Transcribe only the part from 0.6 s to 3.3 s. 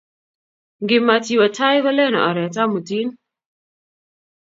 Ngimach iwe tai kolen oret amutin